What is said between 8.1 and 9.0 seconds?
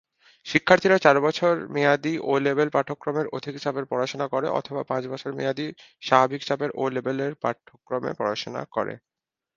পড়াশোনা করে।